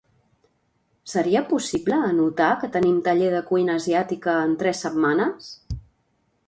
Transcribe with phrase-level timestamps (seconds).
[1.11, 5.55] Seria possible anotar que tenim taller de cuina asiàtica en tres setmanes?